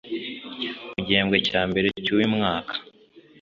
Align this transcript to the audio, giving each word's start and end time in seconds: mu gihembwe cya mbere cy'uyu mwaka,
mu 0.95 1.01
gihembwe 1.07 1.37
cya 1.47 1.61
mbere 1.69 1.87
cy'uyu 2.03 2.27
mwaka, 2.35 2.73